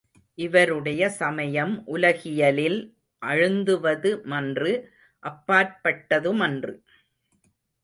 இவருடைய 0.37 1.09
சமயம் 1.09 1.73
உலகியலில் 1.85 2.79
அழுந்துவது 3.21 4.11
மன்று 4.23 4.73
அப்பாற்பட்டதுமன்று. 5.23 6.73